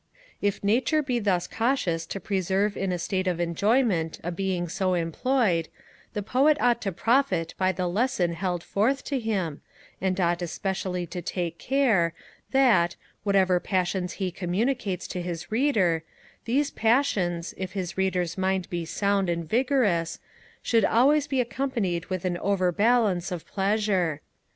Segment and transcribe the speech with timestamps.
[0.41, 4.95] If Nature be thus cautious to preserve in a state of enjoyment a being so
[4.95, 5.67] employed,
[6.13, 9.61] the Poet ought to profit by the lesson held forth to him,
[10.01, 12.15] and ought especially to take care,
[12.49, 16.01] that, whatever passions he communicates to his Reader,
[16.47, 20.17] those passions, if his Reader's mind be sound and vigorous,
[20.63, 24.21] should always be accompanied with an overbalance of pleasure.